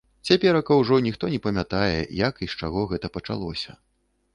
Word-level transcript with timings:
Цяперака 0.27 0.77
ўжо 0.79 0.97
ніхто 1.09 1.29
не 1.35 1.39
памятае, 1.45 2.01
як 2.27 2.43
і 2.47 2.51
з 2.55 2.59
чаго 2.65 2.81
гэта 2.95 3.07
пачалося. 3.21 3.83